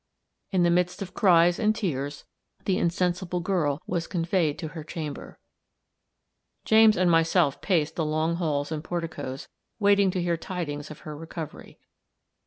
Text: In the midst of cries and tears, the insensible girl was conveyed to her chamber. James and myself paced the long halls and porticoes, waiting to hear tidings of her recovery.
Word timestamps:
In 0.49 0.63
the 0.63 0.71
midst 0.71 1.03
of 1.03 1.13
cries 1.13 1.59
and 1.59 1.75
tears, 1.75 2.25
the 2.65 2.79
insensible 2.79 3.39
girl 3.39 3.79
was 3.85 4.07
conveyed 4.07 4.57
to 4.57 4.69
her 4.69 4.83
chamber. 4.83 5.37
James 6.65 6.97
and 6.97 7.11
myself 7.11 7.61
paced 7.61 7.97
the 7.97 8.03
long 8.05 8.37
halls 8.37 8.71
and 8.71 8.83
porticoes, 8.83 9.47
waiting 9.77 10.09
to 10.09 10.19
hear 10.19 10.37
tidings 10.37 10.89
of 10.89 11.01
her 11.01 11.15
recovery. 11.15 11.77